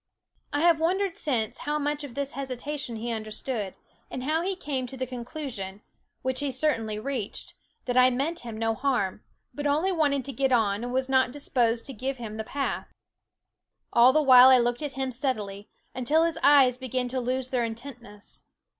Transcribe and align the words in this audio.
I 0.51 0.61
have 0.61 0.79
wondered 0.79 1.13
since 1.13 1.59
how 1.59 1.77
much 1.77 2.03
of 2.03 2.15
this 2.15 2.31
hesitation 2.31 2.95
he 2.95 3.11
understood; 3.11 3.75
and 4.09 4.23
how 4.23 4.41
he 4.41 4.55
came 4.55 4.87
to 4.87 4.97
the 4.97 5.05
conclusion, 5.05 5.83
which 6.23 6.39
he 6.39 6.49
certainly 6.51 6.97
reached, 6.97 7.53
that 7.85 7.95
I 7.95 8.09
meant 8.09 8.39
him 8.39 8.57
no 8.57 8.73
harm, 8.73 9.23
but 9.53 9.67
only 9.67 9.91
wanted 9.91 10.25
to 10.25 10.33
get 10.33 10.51
on 10.51 10.83
and 10.83 10.91
was 10.91 11.07
not 11.07 11.29
disposed 11.31 11.85
to 11.85 11.93
give 11.93 12.17
him 12.17 12.37
the 12.37 12.43
path. 12.43 12.87
All 13.93 14.11
the 14.11 14.23
while 14.23 14.49
I 14.49 14.57
looked 14.57 14.81
at 14.81 14.93
him 14.93 15.11
steadily, 15.11 15.69
until 15.93 16.23
his 16.23 16.39
eyes 16.41 16.77
began 16.77 17.07
to 17.09 17.19
lose 17.19 17.51
their 17.51 17.63
intentness. 17.63 18.41